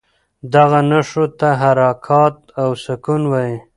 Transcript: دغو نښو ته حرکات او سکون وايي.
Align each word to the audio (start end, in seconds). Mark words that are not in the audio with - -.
دغو 0.53 0.81
نښو 0.89 1.23
ته 1.39 1.49
حرکات 1.61 2.35
او 2.61 2.69
سکون 2.83 3.21
وايي. 3.31 3.57